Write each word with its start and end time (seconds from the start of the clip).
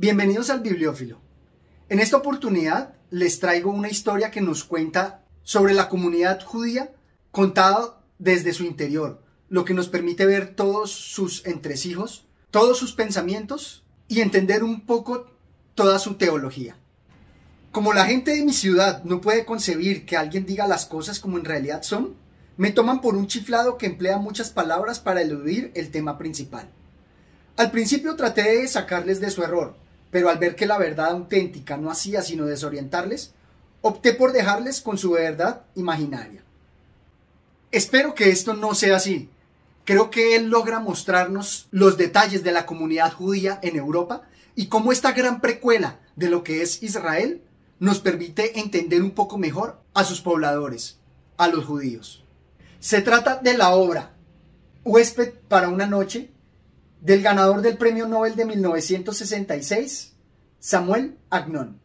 Bienvenidos 0.00 0.48
al 0.50 0.60
Bibliófilo. 0.60 1.18
En 1.88 1.98
esta 1.98 2.18
oportunidad 2.18 2.94
les 3.10 3.40
traigo 3.40 3.72
una 3.72 3.88
historia 3.88 4.30
que 4.30 4.40
nos 4.40 4.62
cuenta 4.62 5.24
sobre 5.42 5.74
la 5.74 5.88
comunidad 5.88 6.40
judía 6.40 6.92
contada 7.32 8.00
desde 8.20 8.52
su 8.52 8.62
interior, 8.62 9.20
lo 9.48 9.64
que 9.64 9.74
nos 9.74 9.88
permite 9.88 10.24
ver 10.24 10.54
todos 10.54 10.92
sus 10.92 11.44
entresijos, 11.46 12.28
todos 12.52 12.78
sus 12.78 12.92
pensamientos 12.92 13.82
y 14.06 14.20
entender 14.20 14.62
un 14.62 14.82
poco 14.82 15.32
toda 15.74 15.98
su 15.98 16.14
teología. 16.14 16.76
Como 17.72 17.92
la 17.92 18.04
gente 18.04 18.36
de 18.36 18.44
mi 18.44 18.52
ciudad 18.52 19.02
no 19.02 19.20
puede 19.20 19.44
concebir 19.44 20.06
que 20.06 20.16
alguien 20.16 20.46
diga 20.46 20.68
las 20.68 20.86
cosas 20.86 21.18
como 21.18 21.38
en 21.38 21.44
realidad 21.44 21.82
son, 21.82 22.14
me 22.56 22.70
toman 22.70 23.00
por 23.00 23.16
un 23.16 23.26
chiflado 23.26 23.76
que 23.76 23.86
emplea 23.86 24.18
muchas 24.18 24.50
palabras 24.50 25.00
para 25.00 25.22
eludir 25.22 25.72
el 25.74 25.90
tema 25.90 26.18
principal. 26.18 26.70
Al 27.56 27.72
principio 27.72 28.14
traté 28.14 28.60
de 28.60 28.68
sacarles 28.68 29.20
de 29.20 29.30
su 29.30 29.42
error, 29.42 29.87
pero 30.10 30.28
al 30.30 30.38
ver 30.38 30.56
que 30.56 30.66
la 30.66 30.78
verdad 30.78 31.10
auténtica 31.10 31.76
no 31.76 31.90
hacía 31.90 32.22
sino 32.22 32.46
desorientarles, 32.46 33.32
opté 33.80 34.12
por 34.12 34.32
dejarles 34.32 34.80
con 34.80 34.98
su 34.98 35.12
verdad 35.12 35.62
imaginaria. 35.74 36.42
Espero 37.70 38.14
que 38.14 38.30
esto 38.30 38.54
no 38.54 38.74
sea 38.74 38.96
así. 38.96 39.28
Creo 39.84 40.10
que 40.10 40.36
él 40.36 40.48
logra 40.48 40.80
mostrarnos 40.80 41.68
los 41.70 41.96
detalles 41.96 42.42
de 42.42 42.52
la 42.52 42.66
comunidad 42.66 43.12
judía 43.12 43.58
en 43.62 43.76
Europa 43.76 44.22
y 44.54 44.66
cómo 44.66 44.92
esta 44.92 45.12
gran 45.12 45.40
precuela 45.40 45.98
de 46.16 46.28
lo 46.28 46.42
que 46.42 46.62
es 46.62 46.82
Israel 46.82 47.42
nos 47.78 48.00
permite 48.00 48.58
entender 48.58 49.02
un 49.02 49.12
poco 49.12 49.38
mejor 49.38 49.80
a 49.94 50.04
sus 50.04 50.20
pobladores, 50.20 50.98
a 51.36 51.48
los 51.48 51.64
judíos. 51.64 52.24
Se 52.80 53.02
trata 53.02 53.36
de 53.36 53.56
la 53.56 53.70
obra 53.70 54.14
Huésped 54.84 55.34
para 55.48 55.68
una 55.68 55.86
noche 55.86 56.30
del 57.00 57.22
ganador 57.22 57.62
del 57.62 57.78
Premio 57.78 58.06
Nobel 58.06 58.34
de 58.34 58.44
1966, 58.44 60.12
Samuel 60.58 61.16
Agnon. 61.30 61.80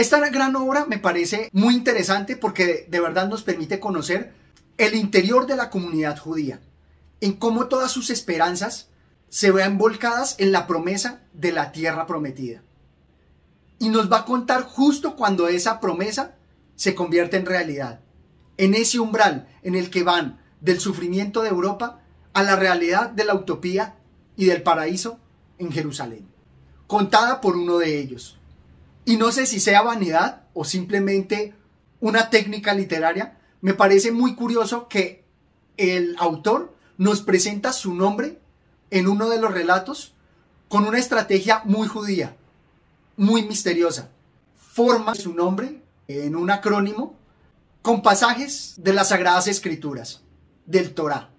Esta 0.00 0.26
gran 0.30 0.56
obra 0.56 0.86
me 0.86 0.98
parece 0.98 1.50
muy 1.52 1.74
interesante 1.74 2.34
porque 2.34 2.86
de 2.88 3.00
verdad 3.00 3.28
nos 3.28 3.42
permite 3.42 3.78
conocer 3.78 4.32
el 4.78 4.94
interior 4.94 5.46
de 5.46 5.56
la 5.56 5.68
comunidad 5.68 6.18
judía, 6.18 6.58
en 7.20 7.34
cómo 7.34 7.66
todas 7.66 7.92
sus 7.92 8.08
esperanzas 8.08 8.88
se 9.30 9.52
vean 9.52 9.78
volcadas 9.78 10.34
en 10.38 10.52
la 10.52 10.66
promesa 10.66 11.22
de 11.32 11.52
la 11.52 11.72
tierra 11.72 12.06
prometida. 12.06 12.62
Y 13.78 13.88
nos 13.88 14.12
va 14.12 14.18
a 14.18 14.24
contar 14.26 14.64
justo 14.64 15.16
cuando 15.16 15.48
esa 15.48 15.80
promesa 15.80 16.34
se 16.74 16.94
convierte 16.94 17.38
en 17.38 17.46
realidad, 17.46 18.00
en 18.58 18.74
ese 18.74 18.98
umbral 18.98 19.48
en 19.62 19.76
el 19.76 19.88
que 19.88 20.02
van 20.02 20.40
del 20.60 20.80
sufrimiento 20.80 21.42
de 21.42 21.48
Europa 21.48 22.02
a 22.34 22.42
la 22.42 22.56
realidad 22.56 23.08
de 23.10 23.24
la 23.24 23.34
utopía 23.34 23.96
y 24.36 24.46
del 24.46 24.62
paraíso 24.62 25.18
en 25.58 25.72
Jerusalén, 25.72 26.28
contada 26.86 27.40
por 27.40 27.56
uno 27.56 27.78
de 27.78 27.98
ellos, 27.98 28.38
y 29.04 29.16
no 29.16 29.32
sé 29.32 29.46
si 29.46 29.60
sea 29.60 29.82
vanidad 29.82 30.42
o 30.52 30.64
simplemente 30.64 31.54
una 32.00 32.30
técnica 32.30 32.74
literaria, 32.74 33.38
me 33.60 33.74
parece 33.74 34.12
muy 34.12 34.34
curioso 34.34 34.88
que 34.88 35.24
el 35.76 36.16
autor 36.18 36.76
nos 36.98 37.22
presenta 37.22 37.72
su 37.72 37.94
nombre 37.94 38.40
en 38.90 39.08
uno 39.08 39.28
de 39.28 39.40
los 39.40 39.52
relatos 39.52 40.14
con 40.68 40.86
una 40.86 40.98
estrategia 40.98 41.62
muy 41.64 41.88
judía, 41.88 42.36
muy 43.16 43.42
misteriosa. 43.42 44.10
Forma 44.56 45.14
su 45.14 45.34
nombre 45.34 45.82
en 46.08 46.36
un 46.36 46.50
acrónimo 46.50 47.14
con 47.82 48.02
pasajes 48.02 48.74
de 48.76 48.92
las 48.92 49.08
Sagradas 49.08 49.48
Escrituras, 49.48 50.22
del 50.66 50.94
Torá. 50.94 51.30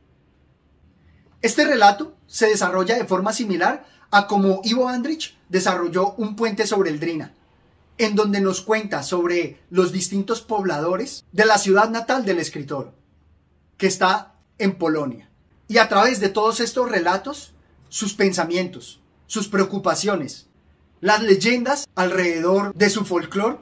Este 1.41 1.65
relato 1.65 2.15
se 2.27 2.47
desarrolla 2.47 2.95
de 2.97 3.05
forma 3.05 3.33
similar 3.33 3.85
a 4.11 4.27
como 4.27 4.61
Ivo 4.63 4.87
Andrich 4.89 5.37
desarrolló 5.49 6.13
un 6.13 6.35
puente 6.35 6.67
sobre 6.67 6.89
el 6.89 6.99
Drina, 6.99 7.33
en 7.97 8.15
donde 8.15 8.41
nos 8.41 8.61
cuenta 8.61 9.03
sobre 9.03 9.59
los 9.69 9.91
distintos 9.91 10.41
pobladores 10.41 11.23
de 11.31 11.45
la 11.45 11.57
ciudad 11.57 11.89
natal 11.89 12.25
del 12.25 12.39
escritor, 12.39 12.93
que 13.77 13.87
está 13.87 14.35
en 14.57 14.77
Polonia. 14.77 15.30
Y 15.71 15.77
a 15.77 15.87
través 15.87 16.19
de 16.19 16.27
todos 16.27 16.59
estos 16.59 16.91
relatos, 16.91 17.53
sus 17.87 18.13
pensamientos, 18.13 18.99
sus 19.25 19.47
preocupaciones, 19.47 20.47
las 20.99 21.23
leyendas 21.23 21.87
alrededor 21.95 22.75
de 22.75 22.89
su 22.89 23.05
folclore, 23.05 23.57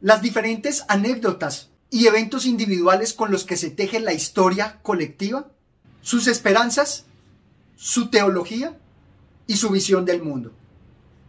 las 0.00 0.22
diferentes 0.22 0.84
anécdotas 0.88 1.70
y 1.88 2.08
eventos 2.08 2.46
individuales 2.46 3.12
con 3.12 3.30
los 3.30 3.44
que 3.44 3.56
se 3.56 3.70
teje 3.70 4.00
la 4.00 4.12
historia 4.12 4.80
colectiva, 4.82 5.52
sus 6.00 6.26
esperanzas, 6.26 7.04
su 7.76 8.10
teología 8.10 8.76
y 9.46 9.54
su 9.54 9.70
visión 9.70 10.04
del 10.04 10.20
mundo. 10.20 10.50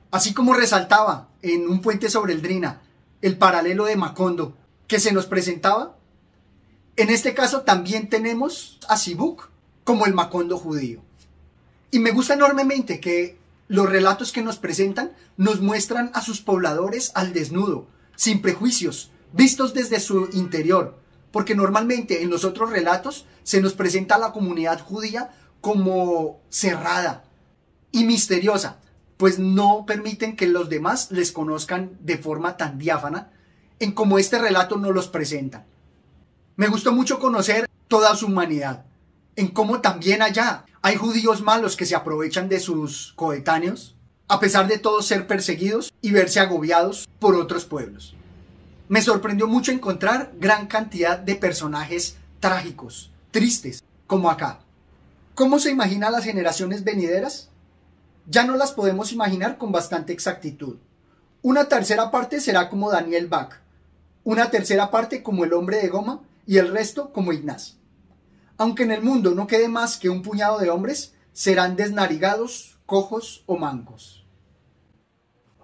Así 0.10 0.34
como 0.34 0.56
resaltaba 0.56 1.30
en 1.44 1.70
un 1.70 1.80
puente 1.80 2.10
sobre 2.10 2.34
el 2.34 2.42
Drina 2.42 2.82
el 3.22 3.38
paralelo 3.38 3.86
de 3.86 3.98
Macondo 3.98 4.58
que 4.88 5.00
se 5.00 5.12
nos 5.12 5.28
presentaba, 5.28 5.96
en 6.96 7.12
este 7.12 7.36
caso 7.36 7.62
también 7.62 8.10
tenemos 8.10 8.80
a 8.88 8.98
Sibuk 8.98 9.53
como 9.84 10.06
el 10.06 10.14
Macondo 10.14 10.58
judío. 10.58 11.02
Y 11.92 12.00
me 12.00 12.12
gusta 12.12 12.34
enormemente 12.34 13.00
que 13.00 13.38
los 13.68 13.90
relatos 13.90 14.32
que 14.32 14.42
nos 14.42 14.58
presentan 14.58 15.14
nos 15.38 15.62
muestran 15.62 16.12
a 16.14 16.22
sus 16.22 16.42
pobladores 16.42 17.12
al 17.16 17.34
desnudo, 17.34 17.88
sin 18.16 18.42
prejuicios, 18.42 19.12
vistos 19.32 19.74
desde 19.74 20.00
su 20.00 20.30
interior, 20.34 20.98
porque 21.32 21.56
normalmente 21.56 22.22
en 22.22 22.30
los 22.30 22.46
otros 22.46 22.70
relatos 22.70 23.26
se 23.44 23.62
nos 23.62 23.74
presenta 23.74 24.16
a 24.16 24.20
la 24.20 24.32
comunidad 24.32 24.80
judía 24.80 25.32
como 25.62 26.42
cerrada 26.50 27.24
y 27.92 28.04
misteriosa, 28.04 28.80
pues 29.18 29.40
no 29.40 29.86
permiten 29.86 30.36
que 30.36 30.48
los 30.48 30.70
demás 30.70 31.12
les 31.12 31.32
conozcan 31.32 31.98
de 32.02 32.18
forma 32.18 32.58
tan 32.58 32.78
diáfana 32.78 33.32
en 33.80 33.92
como 33.92 34.20
este 34.20 34.40
relato 34.40 34.78
nos 34.78 34.94
los 34.94 35.08
presenta. 35.08 35.66
Me 36.56 36.68
gustó 36.68 36.92
mucho 36.92 37.20
conocer 37.20 37.70
toda 37.88 38.16
su 38.16 38.28
humanidad, 38.28 38.86
en 39.36 39.48
cómo 39.48 39.82
también 39.82 40.22
allá 40.22 40.66
hay 40.82 40.96
judíos 40.96 41.42
malos 41.42 41.76
que 41.76 41.86
se 41.86 41.96
aprovechan 41.96 42.50
de 42.50 42.60
sus 42.60 43.14
coetáneos, 43.16 43.96
a 44.28 44.40
pesar 44.40 44.68
de 44.68 44.78
todos 44.78 45.06
ser 45.06 45.28
perseguidos 45.28 45.94
y 46.02 46.12
verse 46.12 46.40
agobiados 46.40 47.08
por 47.20 47.36
otros 47.36 47.66
pueblos. 47.66 48.16
Me 48.90 49.02
sorprendió 49.02 49.48
mucho 49.48 49.72
encontrar 49.72 50.34
gran 50.40 50.68
cantidad 50.68 51.18
de 51.18 51.36
personajes 51.36 52.18
trágicos, 52.40 53.12
tristes, 53.32 53.84
como 54.08 54.30
acá. 54.30 54.60
¿Cómo 55.36 55.60
se 55.60 55.72
imagina 55.72 56.12
las 56.12 56.26
generaciones 56.26 56.84
venideras? 56.84 57.50
ya 58.28 58.46
no 58.46 58.56
las 58.56 58.72
podemos 58.72 59.12
imaginar 59.12 59.58
con 59.58 59.72
bastante 59.72 60.14
exactitud. 60.14 60.78
Una 61.42 61.68
tercera 61.68 62.10
parte 62.10 62.40
será 62.40 62.70
como 62.70 62.90
Daniel 62.90 63.28
Bach, 63.28 63.60
una 64.24 64.50
tercera 64.50 64.90
parte 64.92 65.22
como 65.22 65.44
el 65.44 65.54
hombre 65.54 65.78
de 65.78 65.90
goma 65.90 66.22
y 66.46 66.58
el 66.58 66.70
resto 66.70 67.12
como 67.12 67.34
Ignaz. 67.34 67.76
Aunque 68.64 68.84
en 68.84 68.92
el 68.92 69.02
mundo 69.02 69.36
no 69.36 69.46
quede 69.46 69.68
más 69.68 69.98
que 69.98 70.10
un 70.10 70.22
puñado 70.22 70.58
de 70.58 70.70
hombres, 70.70 71.12
serán 71.34 71.76
desnarigados, 71.76 72.78
cojos 72.86 73.44
o 73.46 73.58
mancos. 73.58 74.24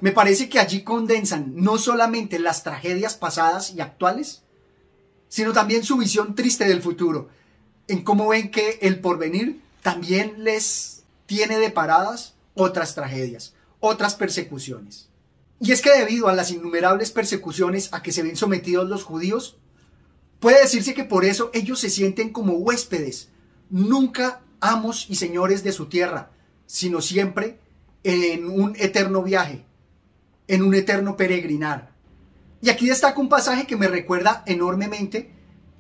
Me 0.02 0.12
parece 0.12 0.50
que 0.50 0.60
allí 0.60 0.84
condensan 0.84 1.54
no 1.56 1.78
solamente 1.78 2.40
las 2.40 2.62
tragedias 2.62 3.16
pasadas 3.16 3.74
y 3.74 3.80
actuales, 3.80 4.44
sino 5.30 5.54
también 5.54 5.86
su 5.86 5.96
visión 5.96 6.36
triste 6.36 6.66
del 6.66 6.82
futuro, 6.82 7.30
en 7.88 8.04
cómo 8.04 8.28
ven 8.28 8.52
que 8.52 8.80
el 8.82 9.00
porvenir 9.00 9.62
también 9.82 10.44
les 10.44 11.04
tiene 11.26 11.58
deparadas 11.58 12.34
otras 12.54 12.96
tragedias, 12.96 13.54
otras 13.80 14.16
persecuciones. 14.16 15.08
Y 15.62 15.72
es 15.72 15.82
que 15.82 15.98
debido 15.98 16.28
a 16.28 16.34
las 16.34 16.52
innumerables 16.52 17.12
persecuciones 17.12 17.94
a 17.94 18.04
que 18.04 18.12
se 18.12 18.24
ven 18.24 18.36
sometidos 18.36 18.90
los 18.90 19.06
judíos, 19.06 19.56
puede 20.40 20.62
decirse 20.62 20.94
que 20.94 21.04
por 21.04 21.26
eso 21.26 21.50
ellos 21.54 21.80
se 21.80 21.90
sienten 21.90 22.32
como 22.32 22.54
huéspedes, 22.54 23.30
nunca 23.70 24.42
amos 24.60 25.10
y 25.10 25.16
señores 25.16 25.64
de 25.64 25.72
su 25.72 25.88
tierra, 25.88 26.32
sino 26.66 27.02
siempre 27.02 27.60
en 28.04 28.48
un 28.48 28.76
eterno 28.78 29.24
viaje, 29.24 29.66
en 30.48 30.64
un 30.64 30.74
eterno 30.74 31.18
peregrinar. 31.18 31.92
Y 32.62 32.70
aquí 32.70 32.88
destaca 32.88 33.20
un 33.20 33.30
pasaje 33.30 33.66
que 33.66 33.78
me 33.78 33.88
recuerda 33.88 34.44
enormemente 34.46 35.32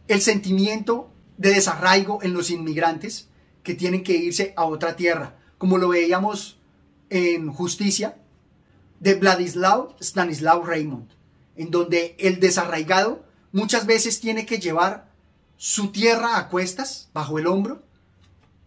el 0.07 0.21
sentimiento 0.21 1.11
de 1.37 1.51
desarraigo 1.51 2.19
en 2.23 2.33
los 2.33 2.49
inmigrantes 2.51 3.29
que 3.63 3.75
tienen 3.75 4.03
que 4.03 4.15
irse 4.15 4.53
a 4.55 4.65
otra 4.65 4.95
tierra, 4.95 5.37
como 5.57 5.77
lo 5.77 5.89
veíamos 5.89 6.59
en 7.09 7.51
Justicia 7.51 8.17
de 8.99 9.15
Vladislav 9.15 9.95
Stanislav 9.99 10.65
Raymond, 10.65 11.09
en 11.55 11.71
donde 11.71 12.15
el 12.19 12.39
desarraigado 12.39 13.25
muchas 13.51 13.85
veces 13.85 14.19
tiene 14.19 14.45
que 14.45 14.59
llevar 14.59 15.09
su 15.57 15.91
tierra 15.91 16.37
a 16.37 16.49
cuestas, 16.49 17.09
bajo 17.13 17.39
el 17.39 17.47
hombro, 17.47 17.83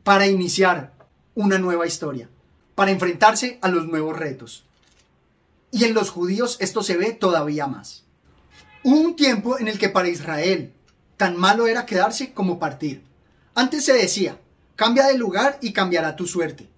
para 0.04 0.26
iniciar 0.26 0.92
una 1.34 1.58
nueva 1.58 1.86
historia, 1.86 2.28
para 2.74 2.90
enfrentarse 2.90 3.58
a 3.62 3.68
los 3.68 3.86
nuevos 3.86 4.18
retos. 4.18 4.66
y 5.74 5.84
en 5.84 5.94
los 5.94 6.10
judíos 6.10 6.58
esto 6.60 6.82
se 6.82 6.98
ve 6.98 7.12
todavía 7.12 7.66
más. 7.66 8.04
Hubo 8.84 9.00
un 9.00 9.16
tiempo 9.16 9.58
en 9.58 9.68
el 9.68 9.78
que 9.78 9.88
para 9.88 10.08
Israel 10.08 10.74
tan 11.16 11.36
malo 11.38 11.66
era 11.66 11.86
quedarse 11.86 12.34
como 12.34 12.58
partir. 12.58 13.02
Antes 13.54 13.84
se 13.84 13.94
decía, 13.94 14.38
cambia 14.76 15.06
de 15.06 15.16
lugar 15.16 15.58
y 15.62 15.72
cambiará 15.72 16.14
tu 16.14 16.26
suerte. 16.26 16.68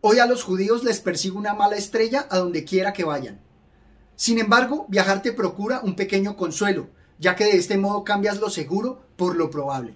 Hoy 0.00 0.18
a 0.18 0.26
los 0.26 0.42
judíos 0.42 0.82
les 0.82 1.00
persigue 1.00 1.36
una 1.36 1.54
mala 1.54 1.76
estrella 1.76 2.26
a 2.30 2.38
donde 2.38 2.64
quiera 2.64 2.92
que 2.92 3.04
vayan. 3.04 3.40
Sin 4.16 4.38
embargo, 4.38 4.86
viajar 4.88 5.22
te 5.22 5.32
procura 5.32 5.80
un 5.80 5.94
pequeño 5.94 6.36
consuelo, 6.36 6.88
ya 7.20 7.36
que 7.36 7.44
de 7.44 7.56
este 7.56 7.78
modo 7.78 8.02
cambias 8.02 8.40
lo 8.40 8.50
seguro 8.50 9.02
por 9.16 9.36
lo 9.36 9.50
probable. 9.50 9.94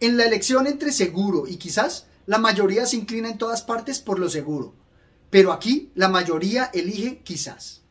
En 0.00 0.16
la 0.16 0.24
elección 0.24 0.66
entre 0.66 0.92
seguro 0.92 1.46
y 1.46 1.56
quizás, 1.56 2.06
la 2.26 2.38
mayoría 2.38 2.84
se 2.86 2.96
inclina 2.96 3.28
en 3.28 3.38
todas 3.38 3.62
partes 3.62 4.00
por 4.00 4.18
lo 4.18 4.28
seguro, 4.28 4.74
pero 5.30 5.52
aquí 5.52 5.90
la 5.94 6.08
mayoría 6.08 6.70
elige 6.74 7.20
quizás. 7.22 7.82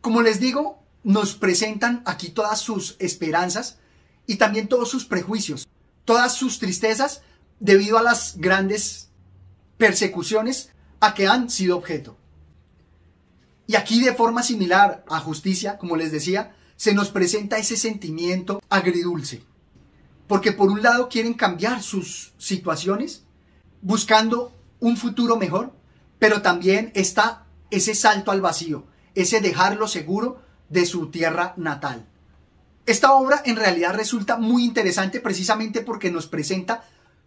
Como 0.00 0.20
les 0.20 0.40
digo, 0.40 0.82
nos 1.04 1.34
presentan 1.34 2.02
aquí 2.06 2.30
todas 2.30 2.60
sus 2.60 2.96
esperanzas 2.98 3.78
y 4.26 4.36
también 4.36 4.68
todos 4.68 4.90
sus 4.90 5.04
prejuicios, 5.04 5.68
todas 6.04 6.34
sus 6.34 6.58
tristezas 6.58 7.22
debido 7.60 7.98
a 7.98 8.02
las 8.02 8.38
grandes 8.38 9.10
persecuciones 9.78 10.70
a 11.00 11.14
que 11.14 11.26
han 11.26 11.50
sido 11.50 11.76
objeto. 11.76 12.16
Y 13.70 13.76
aquí 13.76 14.00
de 14.02 14.12
forma 14.12 14.42
similar 14.42 15.04
a 15.08 15.20
justicia, 15.20 15.78
como 15.78 15.94
les 15.94 16.10
decía, 16.10 16.56
se 16.74 16.92
nos 16.92 17.10
presenta 17.10 17.56
ese 17.56 17.76
sentimiento 17.76 18.60
agridulce. 18.68 19.44
Porque 20.26 20.50
por 20.50 20.70
un 20.70 20.82
lado 20.82 21.08
quieren 21.08 21.34
cambiar 21.34 21.80
sus 21.80 22.32
situaciones, 22.36 23.22
buscando 23.80 24.52
un 24.80 24.96
futuro 24.96 25.36
mejor, 25.36 25.72
pero 26.18 26.42
también 26.42 26.90
está 26.96 27.46
ese 27.70 27.94
salto 27.94 28.32
al 28.32 28.40
vacío, 28.40 28.88
ese 29.14 29.40
dejarlo 29.40 29.86
seguro 29.86 30.42
de 30.68 30.84
su 30.84 31.12
tierra 31.12 31.54
natal. 31.56 32.08
Esta 32.86 33.12
obra 33.12 33.40
en 33.44 33.54
realidad 33.54 33.94
resulta 33.94 34.36
muy 34.36 34.64
interesante 34.64 35.20
precisamente 35.20 35.80
porque 35.80 36.10
nos 36.10 36.26
presenta 36.26 36.82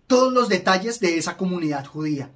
todos 0.07 0.33
los 0.33 0.49
detalles 0.49 0.99
de 0.99 1.17
esa 1.17 1.37
comunidad 1.37 1.85
judía 1.85 2.33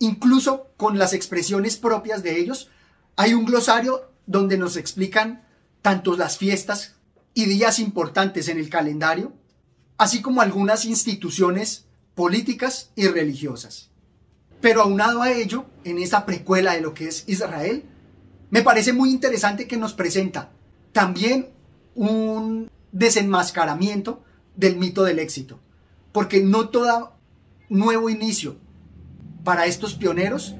incluso 0.00 0.70
con 0.76 0.98
las 0.98 1.12
expresiones 1.12 1.76
propias 1.76 2.22
de 2.22 2.40
ellos, 2.40 2.70
hay 3.16 3.34
un 3.34 3.44
glosario 3.44 4.10
donde 4.26 4.58
nos 4.58 4.76
explican 4.76 5.44
tanto 5.82 6.16
las 6.16 6.38
fiestas 6.38 6.96
y 7.34 7.46
días 7.46 7.78
importantes 7.78 8.48
en 8.48 8.58
el 8.58 8.68
calendario, 8.68 9.32
así 9.98 10.22
como 10.22 10.40
algunas 10.40 10.84
instituciones 10.84 11.86
políticas 12.14 12.90
y 12.96 13.08
religiosas. 13.08 13.90
Pero 14.60 14.82
aunado 14.82 15.22
a 15.22 15.32
ello, 15.32 15.66
en 15.84 15.98
esta 15.98 16.26
precuela 16.26 16.74
de 16.74 16.80
lo 16.80 16.92
que 16.92 17.08
es 17.08 17.24
Israel, 17.26 17.84
me 18.50 18.62
parece 18.62 18.92
muy 18.92 19.10
interesante 19.10 19.66
que 19.66 19.76
nos 19.76 19.94
presenta 19.94 20.52
también 20.92 21.50
un 21.94 22.70
desenmascaramiento 22.92 24.22
del 24.56 24.76
mito 24.76 25.04
del 25.04 25.18
éxito, 25.18 25.60
porque 26.12 26.42
no 26.42 26.68
todo 26.68 27.14
nuevo 27.68 28.10
inicio 28.10 28.56
para 29.44 29.66
estos 29.66 29.94
pioneros 29.94 30.54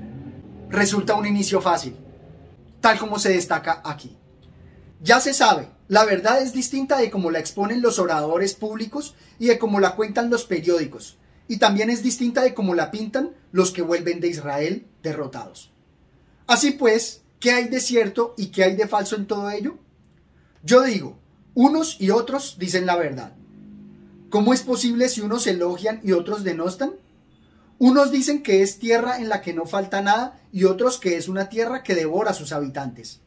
resulta 0.68 1.14
un 1.14 1.26
inicio 1.26 1.60
fácil, 1.60 1.96
tal 2.80 2.98
como 2.98 3.18
se 3.18 3.30
destaca 3.30 3.82
aquí. 3.84 4.16
Ya 5.02 5.20
se 5.20 5.32
sabe, 5.32 5.70
la 5.88 6.04
verdad 6.04 6.42
es 6.42 6.52
distinta 6.52 6.98
de 6.98 7.10
cómo 7.10 7.30
la 7.30 7.38
exponen 7.38 7.82
los 7.82 7.98
oradores 7.98 8.54
públicos 8.54 9.14
y 9.38 9.46
de 9.46 9.58
cómo 9.58 9.80
la 9.80 9.96
cuentan 9.96 10.30
los 10.30 10.44
periódicos, 10.44 11.16
y 11.48 11.56
también 11.56 11.90
es 11.90 12.02
distinta 12.02 12.42
de 12.42 12.54
cómo 12.54 12.74
la 12.74 12.90
pintan 12.90 13.30
los 13.52 13.70
que 13.70 13.82
vuelven 13.82 14.20
de 14.20 14.28
Israel 14.28 14.86
derrotados. 15.02 15.72
Así 16.46 16.72
pues, 16.72 17.22
¿qué 17.38 17.52
hay 17.52 17.68
de 17.68 17.80
cierto 17.80 18.34
y 18.36 18.48
qué 18.48 18.64
hay 18.64 18.76
de 18.76 18.88
falso 18.88 19.16
en 19.16 19.26
todo 19.26 19.50
ello? 19.50 19.78
Yo 20.62 20.82
digo, 20.82 21.18
unos 21.54 22.00
y 22.00 22.10
otros 22.10 22.56
dicen 22.58 22.86
la 22.86 22.96
verdad. 22.96 23.32
¿Cómo 24.28 24.54
es 24.54 24.62
posible 24.62 25.08
si 25.08 25.22
unos 25.22 25.46
elogian 25.46 26.00
y 26.04 26.12
otros 26.12 26.44
denostan? 26.44 26.92
Unos 27.80 28.10
dicen 28.10 28.42
que 28.42 28.60
es 28.60 28.78
tierra 28.78 29.16
en 29.20 29.30
la 29.30 29.40
que 29.40 29.54
no 29.54 29.64
falta 29.64 30.02
nada 30.02 30.38
y 30.52 30.64
otros 30.64 30.98
que 30.98 31.16
es 31.16 31.28
una 31.28 31.48
tierra 31.48 31.82
que 31.82 31.94
devora 31.94 32.32
a 32.32 32.34
sus 32.34 32.52
habitantes. 32.52 33.22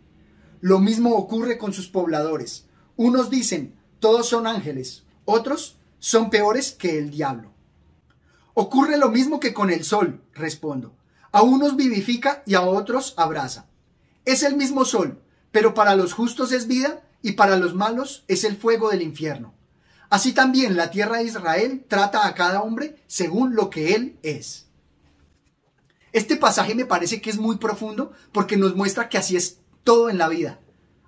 Lo 0.61 0.77
mismo 0.77 1.15
ocurre 1.15 1.57
con 1.57 1.73
sus 1.73 1.87
pobladores. 1.87 2.65
Unos 2.95 3.31
dicen, 3.31 3.73
todos 3.97 4.29
son 4.29 4.45
ángeles, 4.45 5.05
otros 5.25 5.77
son 5.97 6.29
peores 6.29 6.71
que 6.71 6.99
el 6.99 7.09
diablo. 7.09 7.51
Ocurre 8.53 8.99
lo 8.99 9.09
mismo 9.09 9.39
que 9.39 9.55
con 9.55 9.71
el 9.71 9.83
sol, 9.83 10.21
respondo. 10.35 10.93
A 11.31 11.41
unos 11.41 11.75
vivifica 11.75 12.43
y 12.45 12.53
a 12.53 12.61
otros 12.61 13.15
abraza. 13.17 13.65
Es 14.23 14.43
el 14.43 14.55
mismo 14.55 14.85
sol, 14.85 15.19
pero 15.51 15.73
para 15.73 15.95
los 15.95 16.13
justos 16.13 16.51
es 16.51 16.67
vida 16.67 17.01
y 17.23 17.31
para 17.31 17.57
los 17.57 17.73
malos 17.73 18.23
es 18.27 18.43
el 18.43 18.55
fuego 18.55 18.91
del 18.91 19.01
infierno. 19.01 19.55
Así 20.09 20.33
también 20.33 20.77
la 20.77 20.91
tierra 20.91 21.17
de 21.17 21.23
Israel 21.23 21.85
trata 21.87 22.27
a 22.27 22.35
cada 22.35 22.61
hombre 22.61 23.03
según 23.07 23.55
lo 23.55 23.69
que 23.69 23.95
él 23.95 24.17
es. 24.23 24.67
Este 26.11 26.37
pasaje 26.37 26.75
me 26.75 26.85
parece 26.85 27.21
que 27.21 27.31
es 27.31 27.37
muy 27.37 27.57
profundo 27.57 28.11
porque 28.31 28.55
nos 28.55 28.75
muestra 28.75 29.09
que 29.09 29.17
así 29.17 29.35
es 29.35 29.59
todo 29.83 30.09
en 30.09 30.19
la 30.19 30.29
vida. 30.29 30.59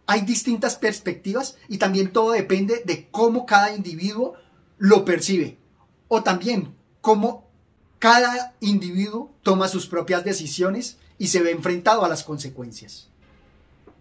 Hay 0.07 0.21
distintas 0.21 0.75
perspectivas 0.75 1.57
y 1.67 1.77
también 1.77 2.11
todo 2.11 2.31
depende 2.31 2.81
de 2.85 3.07
cómo 3.09 3.45
cada 3.45 3.75
individuo 3.75 4.33
lo 4.77 5.05
percibe 5.05 5.57
o 6.07 6.23
también 6.23 6.75
cómo 7.01 7.49
cada 7.99 8.55
individuo 8.59 9.33
toma 9.43 9.67
sus 9.67 9.87
propias 9.87 10.23
decisiones 10.23 10.97
y 11.17 11.27
se 11.27 11.41
ve 11.41 11.51
enfrentado 11.51 12.03
a 12.03 12.09
las 12.09 12.23
consecuencias. 12.23 13.09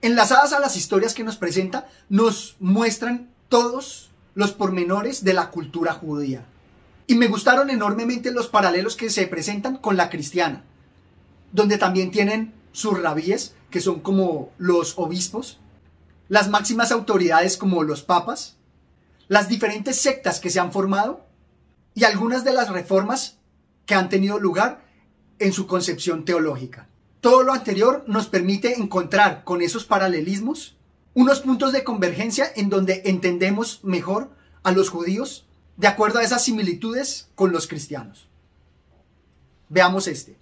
Enlazadas 0.03 0.53
a 0.53 0.61
las 0.61 0.77
historias 0.77 1.15
que 1.15 1.25
nos 1.25 1.37
presenta, 1.37 1.89
nos 2.09 2.57
muestran 2.61 3.31
todos 3.49 4.11
los 4.35 4.53
pormenores 4.53 5.25
de 5.25 5.35
la 5.35 5.51
cultura 5.51 5.93
judía. 5.93 6.45
Y 7.07 7.15
me 7.15 7.29
gustaron 7.29 7.71
enormemente 7.71 8.33
los 8.33 8.49
paralelos 8.49 8.97
que 8.97 9.11
se 9.11 9.27
presentan 9.27 9.77
con 9.77 9.97
la 9.97 10.11
cristiana, 10.11 10.65
donde 11.53 11.79
también 11.79 12.11
tienen 12.11 12.55
sus 12.73 13.01
rabíes, 13.01 13.55
que 13.71 13.81
son 13.81 14.01
como 14.01 14.51
los 14.59 14.99
obispos, 14.99 15.59
las 16.29 16.49
máximas 16.49 16.91
autoridades 16.91 17.57
como 17.57 17.83
los 17.83 18.03
papas, 18.03 18.57
las 19.29 19.49
diferentes 19.49 19.97
sectas 20.01 20.41
que 20.41 20.51
se 20.51 20.61
han 20.61 20.73
formado 20.73 21.27
y 21.95 22.05
algunas 22.05 22.45
de 22.45 22.53
las 22.53 22.71
reformas 22.71 23.39
que 23.87 23.95
han 23.95 24.09
tenido 24.09 24.39
lugar 24.39 24.85
en 25.39 25.53
su 25.53 25.67
concepción 25.67 26.25
teológica. 26.25 26.89
Todo 27.21 27.43
lo 27.43 27.53
anterior 27.53 28.05
nos 28.07 28.27
permite 28.27 28.79
encontrar 28.79 29.45
con 29.45 29.63
esos 29.63 29.85
paralelismos 29.85 30.77
unos 31.15 31.41
puntos 31.41 31.73
de 31.73 31.85
convergencia 31.85 32.51
en 32.57 32.69
donde 32.69 33.03
entendemos 33.07 33.81
mejor 33.85 34.31
a 34.63 34.73
los 34.73 34.91
judíos 34.91 35.47
de 35.77 35.87
acuerdo 35.87 36.19
a 36.19 36.23
esas 36.23 36.45
similitudes 36.45 37.29
con 37.35 37.53
los 37.53 37.67
cristianos. 37.67 38.29
Veamos 39.69 40.09
este. 40.09 40.37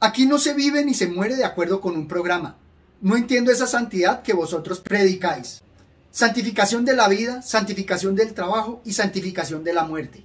Aquí 0.00 0.26
no 0.26 0.38
se 0.38 0.54
vive 0.54 0.84
ni 0.84 0.94
se 0.94 1.08
muere 1.08 1.36
de 1.36 1.44
acuerdo 1.44 1.80
con 1.80 1.96
un 1.96 2.08
programa. 2.08 2.56
No 3.00 3.16
entiendo 3.16 3.52
esa 3.52 3.66
santidad 3.66 4.22
que 4.22 4.32
vosotros 4.32 4.80
predicáis. 4.80 5.62
Santificación 6.10 6.84
de 6.84 6.94
la 6.94 7.08
vida, 7.08 7.42
santificación 7.42 8.14
del 8.14 8.34
trabajo 8.34 8.80
y 8.84 8.92
santificación 8.92 9.64
de 9.64 9.72
la 9.72 9.84
muerte. 9.84 10.24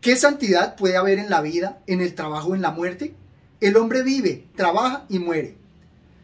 ¿Qué 0.00 0.16
santidad 0.16 0.74
puede 0.76 0.96
haber 0.96 1.18
en 1.18 1.30
la 1.30 1.40
vida, 1.40 1.80
en 1.86 2.00
el 2.00 2.14
trabajo, 2.14 2.54
en 2.54 2.62
la 2.62 2.72
muerte? 2.72 3.14
El 3.60 3.76
hombre 3.76 4.02
vive, 4.02 4.48
trabaja 4.56 5.04
y 5.08 5.20
muere. 5.20 5.56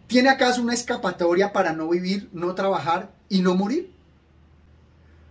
¿Tiene 0.08 0.30
acaso 0.30 0.62
una 0.62 0.72
escapatoria 0.72 1.52
para 1.52 1.74
no 1.74 1.86
vivir, 1.90 2.30
no 2.32 2.54
trabajar 2.54 3.12
y 3.28 3.42
no 3.42 3.54
morir? 3.54 3.92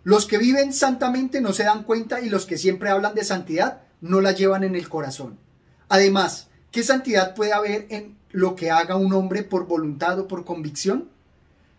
Los 0.03 0.27
que 0.27 0.37
viven 0.37 0.71
santamente 0.71 1.41
no 1.41 1.51
se 1.51 1.63
dan 1.63 1.83
cuenta 1.83 2.21
y 2.21 2.29
los 2.29 2.45
que 2.45 2.59
siempre 2.59 2.91
hablan 2.91 3.15
de 3.15 3.25
santidad 3.25 3.81
no 4.01 4.21
la 4.21 4.33
llevan 4.33 4.63
en 4.63 4.75
el 4.75 4.87
corazón. 4.87 5.39
Además, 5.89 6.49
¿qué 6.71 6.83
santidad 6.83 7.33
puede 7.33 7.53
haber 7.53 7.87
en 7.89 8.19
lo 8.29 8.55
que 8.55 8.69
haga 8.69 8.95
un 8.95 9.11
hombre 9.13 9.41
por 9.41 9.65
voluntad 9.65 10.19
o 10.19 10.27
por 10.27 10.45
convicción? 10.45 11.09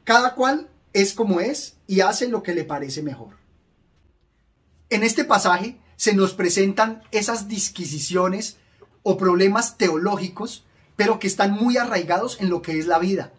Cada 0.03 0.35
cual 0.35 0.69
es 0.93 1.15
como 1.15 1.39
es 1.39 1.77
y 1.87 2.01
hace 2.01 2.27
lo 2.27 2.43
que 2.43 2.53
le 2.53 2.65
parece 2.65 3.03
mejor. 3.03 3.37
En 4.91 5.05
este 5.05 5.25
pasaje 5.25 5.79
se 5.95 6.15
nos 6.15 6.35
presentan 6.35 7.03
esas 7.13 7.47
disquisiciones 7.47 8.57
o 9.05 9.17
problemas 9.17 9.79
teológicos 9.79 10.65
pero 10.99 11.21
que 11.21 11.29
están 11.29 11.53
muy 11.53 11.77
arraigados 11.77 12.39
en 12.41 12.51
lo 12.51 12.61
que 12.61 12.77
es 12.77 12.89
la 12.89 12.99
vida. 12.99 13.33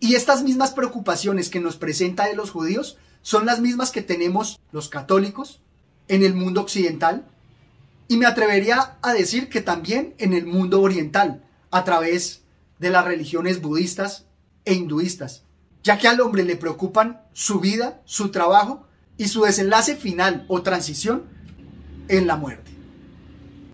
Y 0.00 0.14
estas 0.14 0.42
mismas 0.42 0.70
preocupaciones 0.70 1.50
que 1.50 1.60
nos 1.60 1.76
presenta 1.76 2.24
de 2.24 2.34
los 2.34 2.50
judíos 2.50 2.96
son 3.20 3.44
las 3.44 3.60
mismas 3.60 3.90
que 3.90 4.00
tenemos 4.00 4.58
los 4.72 4.88
católicos 4.88 5.60
en 6.08 6.24
el 6.24 6.32
mundo 6.32 6.62
occidental 6.62 7.26
y 8.08 8.16
me 8.16 8.24
atrevería 8.24 8.96
a 9.02 9.12
decir 9.12 9.50
que 9.50 9.60
también 9.60 10.14
en 10.16 10.32
el 10.32 10.46
mundo 10.46 10.80
oriental 10.80 11.44
a 11.70 11.84
través 11.84 12.40
de 12.78 12.88
las 12.88 13.04
religiones 13.04 13.60
budistas 13.60 14.24
e 14.64 14.72
hinduistas, 14.72 15.42
ya 15.82 15.98
que 15.98 16.08
al 16.08 16.22
hombre 16.22 16.44
le 16.44 16.56
preocupan 16.56 17.20
su 17.34 17.60
vida, 17.60 18.00
su 18.06 18.30
trabajo 18.30 18.86
y 19.18 19.28
su 19.28 19.42
desenlace 19.42 19.94
final 19.94 20.46
o 20.48 20.62
transición 20.62 21.24
en 22.08 22.26
la 22.26 22.36
muerte. 22.36 22.70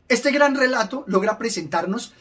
Este 0.09 0.33
gran 0.33 0.57
relato 0.57 1.05
logra 1.07 1.39
presentarnos 1.39 2.13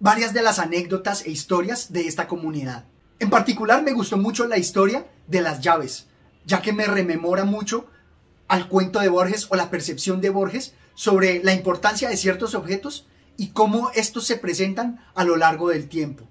varias 0.00 0.32
de 0.32 0.42
las 0.42 0.58
anécdotas 0.58 1.24
e 1.24 1.30
historias 1.30 1.92
de 1.92 2.06
esta 2.06 2.26
comunidad. 2.28 2.84
En 3.18 3.30
particular 3.30 3.82
me 3.82 3.92
gustó 3.92 4.16
mucho 4.16 4.46
la 4.46 4.58
historia 4.58 5.06
de 5.28 5.40
las 5.40 5.60
llaves, 5.60 6.06
ya 6.44 6.60
que 6.60 6.72
me 6.72 6.86
rememora 6.86 7.44
mucho 7.44 7.86
al 8.48 8.68
cuento 8.68 9.00
de 9.00 9.08
Borges 9.08 9.46
o 9.50 9.56
la 9.56 9.70
percepción 9.70 10.20
de 10.20 10.30
Borges 10.30 10.74
sobre 10.94 11.42
la 11.42 11.54
importancia 11.54 12.08
de 12.08 12.16
ciertos 12.16 12.54
objetos 12.54 13.06
y 13.36 13.48
cómo 13.48 13.90
estos 13.94 14.26
se 14.26 14.36
presentan 14.36 15.04
a 15.14 15.24
lo 15.24 15.36
largo 15.36 15.68
del 15.68 15.88
tiempo. 15.88 16.28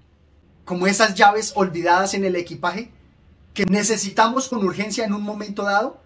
Como 0.64 0.86
esas 0.86 1.14
llaves 1.14 1.52
olvidadas 1.56 2.14
en 2.14 2.24
el 2.24 2.36
equipaje 2.36 2.90
que 3.52 3.66
necesitamos 3.66 4.48
con 4.48 4.64
urgencia 4.64 5.04
en 5.04 5.12
un 5.12 5.22
momento 5.22 5.64
dado 5.64 6.00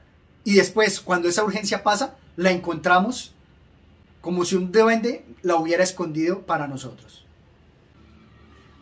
y 0.45 0.55
después 0.55 1.01
cuando 1.01 1.29
esa 1.29 1.45
urgencia 1.45 1.83
pasa 1.83 2.17
la 2.37 2.51
encontramos 2.51 3.33
como 4.21 4.45
si 4.45 4.57
un 4.57 4.73
duende 4.73 5.25
la 5.43 5.57
hubiera 5.57 5.85
escondido 5.85 6.43
para 6.43 6.67
nosotros. 6.67 7.25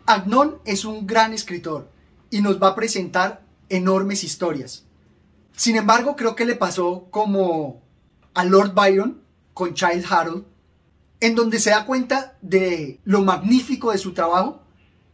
Agnon 0.07 0.61
es 0.63 0.85
un 0.85 1.05
gran 1.05 1.33
escritor 1.33 1.91
y 2.29 2.41
nos 2.41 2.63
va 2.63 2.69
a 2.69 2.75
presentar 2.75 3.41
enormes 3.67 4.23
historias. 4.23 4.85
Sin 5.53 5.75
embargo, 5.75 6.15
creo 6.15 6.33
que 6.33 6.45
le 6.45 6.55
pasó 6.55 7.07
como 7.11 7.81
a 8.33 8.45
Lord 8.45 8.73
Byron 8.73 9.21
con 9.53 9.73
Child 9.73 10.05
Harold, 10.09 10.45
en 11.19 11.35
donde 11.35 11.59
se 11.59 11.71
da 11.71 11.85
cuenta 11.85 12.37
de 12.41 13.01
lo 13.03 13.21
magnífico 13.21 13.91
de 13.91 13.97
su 13.97 14.13
trabajo 14.13 14.61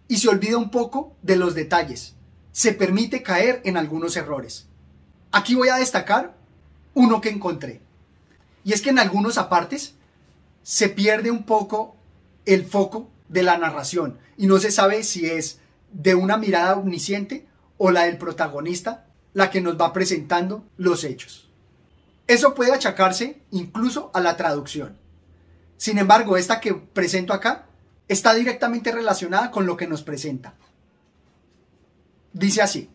y 0.08 0.18
se 0.18 0.30
olvida 0.30 0.60
un 0.60 0.70
poco 0.70 1.16
de 1.24 1.38
los 1.38 1.56
detalles. 1.56 2.14
Se 2.52 2.72
permite 2.72 3.24
caer 3.24 3.62
en 3.66 3.78
algunos 3.78 4.16
errores. 4.16 4.68
Aquí 5.32 5.56
voy 5.56 5.70
a 5.70 5.78
destacar 5.78 6.38
uno 6.94 7.20
que 7.20 7.30
encontré. 7.30 7.82
Y 8.64 8.74
es 8.74 8.84
que 8.84 8.92
en 8.92 9.00
algunos 9.00 9.40
apartes 9.40 9.96
se 10.62 10.88
pierde 10.88 11.32
un 11.32 11.46
poco 11.46 11.96
el 12.46 12.64
foco 12.64 13.10
de 13.34 13.44
la 13.44 13.58
narración 13.58 14.20
y 14.38 14.48
no 14.48 14.60
se 14.60 14.72
sabe 14.72 15.04
si 15.04 15.25
es 15.25 15.60
de 15.92 16.16
una 16.16 16.38
mirada 16.38 16.75
omnisciente 16.75 17.48
o 17.78 17.92
la 17.92 18.04
del 18.04 18.18
protagonista 18.18 19.08
la 19.34 19.50
que 19.50 19.62
nos 19.62 19.80
va 19.80 19.92
presentando 19.92 20.63
los 20.78 21.04
hechos. 21.04 21.50
Eso 22.28 22.54
puede 22.54 22.72
achacarse 22.72 23.42
incluso 23.52 24.12
a 24.13 24.22
la 24.22 24.38
traducción. 24.38 24.98
Sin 25.78 25.98
embargo, 25.98 26.38
esta 26.38 26.62
que 26.62 26.74
presento 26.75 27.34
acá 27.34 27.66
está 28.08 28.34
directamente 28.34 28.92
relacionada 28.92 29.50
con 29.52 29.66
lo 29.66 29.75
que 29.75 29.88
nos 29.88 30.04
presenta. 30.04 30.54
Dice 32.32 32.62
así. 32.62 32.90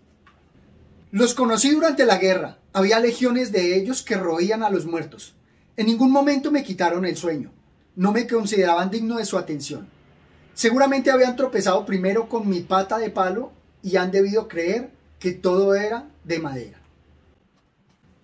Los 1.11 1.35
conocí 1.35 1.71
durante 1.71 2.07
la 2.07 2.19
guerra. 2.19 2.59
Había 2.73 3.01
legiones 3.01 3.51
de 3.51 3.77
ellos 3.77 4.03
que 4.03 4.17
roían 4.17 4.63
a 4.63 4.71
los 4.71 4.87
muertos. 4.87 5.35
En 5.77 5.87
ningún 5.87 6.13
momento 6.13 6.51
me 6.51 6.63
quitaron 6.63 7.05
el 7.05 7.17
sueño. 7.17 7.51
No 7.97 8.13
me 8.13 8.27
consideraban 8.27 8.91
digno 8.91 9.17
de 9.17 9.25
su 9.25 9.37
atención. 9.37 9.89
Seguramente 10.59 11.13
habían 11.13 11.37
tropezado 11.37 11.87
primero 11.87 12.29
con 12.29 12.49
mi 12.49 12.63
pata 12.63 12.99
de 12.99 13.11
palo 13.11 13.53
y 13.81 13.95
han 13.95 14.11
debido 14.11 14.49
creer 14.49 14.91
que 15.21 15.31
todo 15.31 15.77
era 15.77 16.09
de 16.25 16.41
madera. 16.41 16.81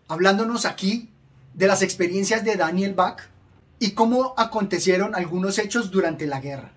Hablándonos 0.09 0.65
aquí 0.67 1.11
de 1.55 1.69
las 1.69 1.81
experiencias 1.81 2.45
de 2.45 2.57
Daniel 2.57 2.93
Bach 2.93 3.21
y 3.79 3.93
cómo 3.93 4.35
acontecieron 4.37 5.15
algunos 5.15 5.61
hechos 5.61 5.93
durante 5.93 6.27
la 6.27 6.41
guerra. 6.41 6.73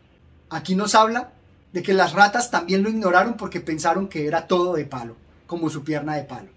Aquí 0.51 0.75
nos 0.75 0.93
habla 0.93 1.31
de 1.73 1.81
que 1.81 1.95
las 1.95 2.13
ratas 2.13 2.51
también 2.51 2.83
lo 2.83 2.89
ignoraron 2.89 3.35
porque 3.35 3.59
pensaron 3.59 4.09
que 4.09 4.27
era 4.27 4.45
todo 4.45 4.75
de 4.75 4.85
palo, 4.85 5.15
como 5.47 5.71
su 5.71 5.83
pierna 5.83 6.17
de 6.17 6.23
palo. 6.25 6.49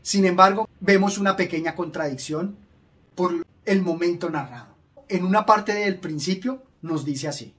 Sin 0.00 0.24
embargo, 0.24 0.66
vemos 0.80 1.18
una 1.18 1.36
pequeña 1.36 1.74
contradicción 1.74 2.56
por 3.14 3.44
el 3.66 3.82
momento 3.82 4.30
narrado. 4.30 4.74
En 5.10 5.26
una 5.26 5.44
parte 5.44 5.74
del 5.74 6.00
principio 6.00 6.62
nos 6.80 7.04
dice 7.04 7.28
así. 7.28 7.54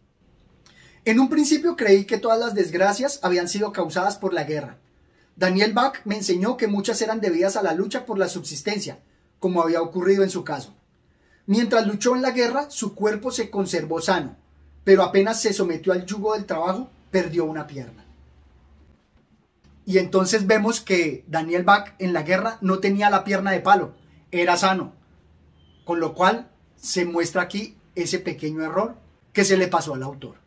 En 1.03 1.19
un 1.19 1.29
principio 1.29 1.75
creí 1.75 2.05
que 2.05 2.19
todas 2.19 2.39
las 2.39 2.53
desgracias 2.53 3.19
habían 3.23 3.47
sido 3.47 3.71
causadas 3.71 4.17
por 4.17 4.33
la 4.33 4.43
guerra. 4.43 4.77
Daniel 5.35 5.73
Bach 5.73 6.01
me 6.05 6.15
enseñó 6.15 6.57
que 6.57 6.67
muchas 6.67 7.01
eran 7.01 7.21
debidas 7.21 7.55
a 7.55 7.63
la 7.63 7.73
lucha 7.73 8.05
por 8.05 8.19
la 8.19 8.29
subsistencia, 8.29 8.99
como 9.39 9.63
había 9.63 9.81
ocurrido 9.81 10.21
en 10.23 10.29
su 10.29 10.43
caso. 10.43 10.75
Mientras 11.47 11.87
luchó 11.87 12.15
en 12.15 12.21
la 12.21 12.29
guerra, 12.29 12.69
su 12.69 12.93
cuerpo 12.93 13.31
se 13.31 13.49
conservó 13.49 13.99
sano, 13.99 14.35
pero 14.83 15.01
apenas 15.01 15.41
se 15.41 15.53
sometió 15.53 15.91
al 15.91 16.05
yugo 16.05 16.35
del 16.35 16.45
trabajo, 16.45 16.91
perdió 17.09 17.45
una 17.45 17.65
pierna. 17.65 18.05
Y 19.87 19.97
entonces 19.97 20.45
vemos 20.45 20.81
que 20.81 21.25
Daniel 21.27 21.63
Bach 21.63 21.95
en 21.97 22.13
la 22.13 22.21
guerra 22.21 22.59
no 22.61 22.77
tenía 22.77 23.09
la 23.09 23.23
pierna 23.23 23.49
de 23.51 23.61
palo, 23.61 23.95
era 24.29 24.55
sano. 24.55 24.93
Con 25.83 25.99
lo 25.99 26.13
cual 26.13 26.51
se 26.75 27.05
muestra 27.05 27.41
aquí 27.41 27.75
ese 27.95 28.19
pequeño 28.19 28.63
error 28.63 28.95
que 29.33 29.43
se 29.43 29.57
le 29.57 29.67
pasó 29.67 29.95
al 29.95 30.03
autor. 30.03 30.40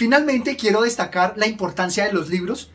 Finalmente 0.00 0.56
quiero 0.56 0.80
destacar 0.80 1.34
la 1.36 1.46
importancia 1.46 2.06
de 2.06 2.14
los 2.14 2.30
libros 2.30 2.70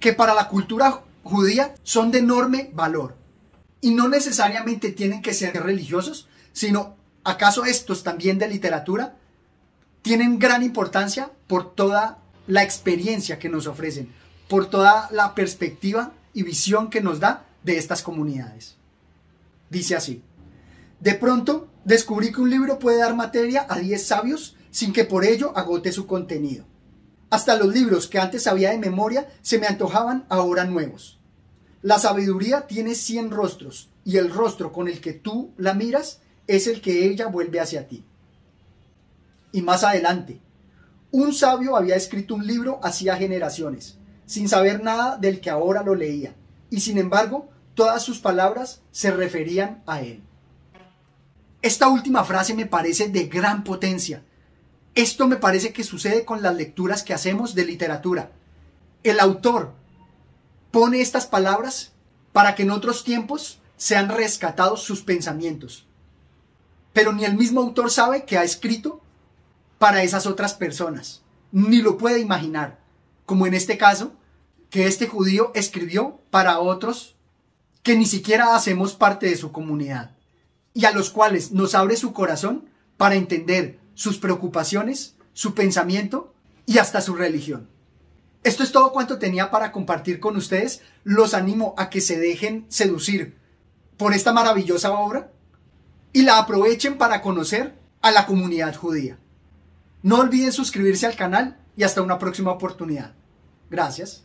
que 0.00 0.12
para 0.12 0.34
la 0.34 0.48
cultura 0.48 1.04
judía 1.22 1.72
son 1.84 2.10
de 2.10 2.18
enorme 2.18 2.70
valor. 2.72 3.14
Y 3.80 3.94
no 3.94 4.08
necesariamente 4.08 4.90
tienen 4.90 5.22
que 5.22 5.34
ser 5.34 5.54
religiosos, 5.62 6.26
sino 6.52 6.96
acaso 7.22 7.64
estos 7.64 8.02
también 8.02 8.38
de 8.38 8.48
literatura 8.48 9.14
tienen 10.02 10.40
gran 10.40 10.64
importancia 10.64 11.30
por 11.46 11.76
toda 11.76 12.18
la 12.48 12.64
experiencia 12.64 13.38
que 13.38 13.48
nos 13.48 13.68
ofrecen, 13.68 14.12
por 14.48 14.68
toda 14.68 15.08
la 15.12 15.36
perspectiva 15.36 16.10
y 16.34 16.42
visión 16.42 16.90
que 16.90 17.00
nos 17.00 17.20
da 17.20 17.46
de 17.62 17.78
estas 17.78 18.02
comunidades. 18.02 18.74
Dice 19.70 19.94
así, 19.94 20.24
de 20.98 21.14
pronto 21.14 21.68
descubrí 21.84 22.32
que 22.32 22.40
un 22.40 22.50
libro 22.50 22.80
puede 22.80 22.98
dar 22.98 23.14
materia 23.14 23.64
a 23.68 23.78
10 23.78 24.04
sabios 24.04 24.56
sin 24.78 24.92
que 24.92 25.04
por 25.04 25.24
ello 25.24 25.50
agote 25.56 25.90
su 25.90 26.06
contenido. 26.06 26.64
Hasta 27.30 27.56
los 27.56 27.74
libros 27.74 28.06
que 28.06 28.20
antes 28.20 28.44
sabía 28.44 28.70
de 28.70 28.78
memoria 28.78 29.26
se 29.42 29.58
me 29.58 29.66
antojaban 29.66 30.24
ahora 30.28 30.66
nuevos. 30.66 31.18
La 31.82 31.98
sabiduría 31.98 32.68
tiene 32.68 32.94
cien 32.94 33.32
rostros, 33.32 33.90
y 34.04 34.18
el 34.18 34.32
rostro 34.32 34.72
con 34.72 34.86
el 34.86 35.00
que 35.00 35.14
tú 35.14 35.52
la 35.56 35.74
miras 35.74 36.20
es 36.46 36.68
el 36.68 36.80
que 36.80 37.06
ella 37.06 37.26
vuelve 37.26 37.58
hacia 37.58 37.88
ti. 37.88 38.04
Y 39.50 39.62
más 39.62 39.82
adelante, 39.82 40.40
un 41.10 41.34
sabio 41.34 41.74
había 41.74 41.96
escrito 41.96 42.36
un 42.36 42.46
libro 42.46 42.78
hacía 42.80 43.16
generaciones, 43.16 43.98
sin 44.26 44.48
saber 44.48 44.80
nada 44.80 45.16
del 45.16 45.40
que 45.40 45.50
ahora 45.50 45.82
lo 45.82 45.96
leía, 45.96 46.36
y 46.70 46.78
sin 46.82 46.98
embargo, 46.98 47.48
todas 47.74 48.04
sus 48.04 48.20
palabras 48.20 48.80
se 48.92 49.10
referían 49.10 49.82
a 49.86 50.02
él. 50.02 50.22
Esta 51.62 51.88
última 51.88 52.22
frase 52.22 52.54
me 52.54 52.66
parece 52.66 53.08
de 53.08 53.24
gran 53.24 53.64
potencia, 53.64 54.22
esto 54.98 55.28
me 55.28 55.36
parece 55.36 55.72
que 55.72 55.84
sucede 55.84 56.24
con 56.24 56.42
las 56.42 56.56
lecturas 56.56 57.04
que 57.04 57.14
hacemos 57.14 57.54
de 57.54 57.64
literatura. 57.64 58.32
El 59.04 59.20
autor 59.20 59.72
pone 60.72 61.00
estas 61.00 61.26
palabras 61.26 61.92
para 62.32 62.56
que 62.56 62.64
en 62.64 62.72
otros 62.72 63.04
tiempos 63.04 63.60
sean 63.76 64.08
rescatados 64.08 64.82
sus 64.82 65.02
pensamientos. 65.02 65.86
Pero 66.92 67.12
ni 67.12 67.24
el 67.24 67.36
mismo 67.36 67.60
autor 67.60 67.92
sabe 67.92 68.24
que 68.24 68.38
ha 68.38 68.42
escrito 68.42 69.00
para 69.78 70.02
esas 70.02 70.26
otras 70.26 70.54
personas, 70.54 71.22
ni 71.52 71.80
lo 71.80 71.96
puede 71.96 72.18
imaginar, 72.18 72.80
como 73.24 73.46
en 73.46 73.54
este 73.54 73.78
caso, 73.78 74.14
que 74.68 74.88
este 74.88 75.06
judío 75.06 75.52
escribió 75.54 76.20
para 76.30 76.58
otros 76.58 77.14
que 77.84 77.96
ni 77.96 78.04
siquiera 78.04 78.56
hacemos 78.56 78.94
parte 78.94 79.26
de 79.26 79.36
su 79.36 79.52
comunidad, 79.52 80.16
y 80.74 80.86
a 80.86 80.90
los 80.90 81.10
cuales 81.10 81.52
nos 81.52 81.76
abre 81.76 81.96
su 81.96 82.12
corazón 82.12 82.68
para 82.96 83.14
entender 83.14 83.78
sus 83.98 84.18
preocupaciones, 84.18 85.16
su 85.32 85.54
pensamiento 85.54 86.32
y 86.66 86.78
hasta 86.78 87.00
su 87.00 87.16
religión. 87.16 87.68
Esto 88.44 88.62
es 88.62 88.70
todo 88.70 88.92
cuanto 88.92 89.18
tenía 89.18 89.50
para 89.50 89.72
compartir 89.72 90.20
con 90.20 90.36
ustedes. 90.36 90.82
Los 91.02 91.34
animo 91.34 91.74
a 91.76 91.90
que 91.90 92.00
se 92.00 92.16
dejen 92.16 92.64
seducir 92.68 93.36
por 93.96 94.14
esta 94.14 94.32
maravillosa 94.32 94.92
obra 94.92 95.32
y 96.12 96.22
la 96.22 96.38
aprovechen 96.38 96.96
para 96.96 97.20
conocer 97.22 97.76
a 98.00 98.12
la 98.12 98.24
comunidad 98.24 98.76
judía. 98.76 99.18
No 100.04 100.20
olviden 100.20 100.52
suscribirse 100.52 101.04
al 101.04 101.16
canal 101.16 101.58
y 101.76 101.82
hasta 101.82 102.00
una 102.00 102.20
próxima 102.20 102.52
oportunidad. 102.52 103.14
Gracias. 103.68 104.22